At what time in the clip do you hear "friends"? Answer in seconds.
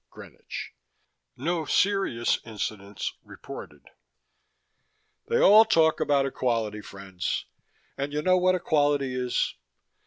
6.81-7.45